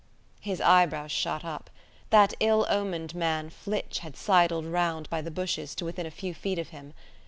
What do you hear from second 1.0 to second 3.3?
shot up. That ill omened